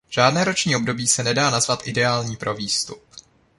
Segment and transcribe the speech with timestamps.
[0.09, 3.03] Žádné roční období se nedá nazvat ideální pro výstup.